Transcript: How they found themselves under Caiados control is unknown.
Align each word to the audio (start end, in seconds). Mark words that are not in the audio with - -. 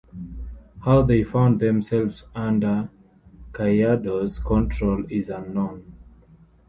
How 0.83 1.03
they 1.03 1.21
found 1.23 1.59
themselves 1.59 2.23
under 2.33 2.89
Caiados 3.53 4.43
control 4.43 5.03
is 5.11 5.29
unknown. 5.29 5.93